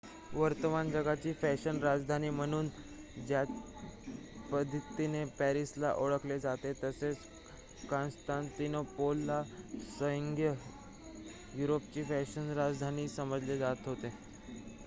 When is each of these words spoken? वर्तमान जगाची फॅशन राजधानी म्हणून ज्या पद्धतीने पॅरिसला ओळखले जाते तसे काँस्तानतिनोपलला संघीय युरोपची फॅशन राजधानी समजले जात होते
वर्तमान 0.33 0.89
जगाची 0.91 1.31
फॅशन 1.33 1.77
राजधानी 1.79 2.29
म्हणून 2.29 2.67
ज्या 3.27 3.43
पद्धतीने 4.51 5.23
पॅरिसला 5.39 5.93
ओळखले 5.95 6.39
जाते 6.39 6.71
तसे 6.81 7.13
काँस्तानतिनोपलला 7.89 9.41
संघीय 9.91 10.53
युरोपची 11.55 12.03
फॅशन 12.05 12.51
राजधानी 12.53 13.07
समजले 13.09 13.57
जात 13.57 13.87
होते 13.87 14.13